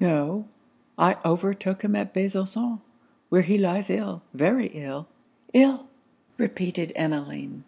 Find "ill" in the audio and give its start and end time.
3.88-4.20, 4.66-5.06, 5.54-5.86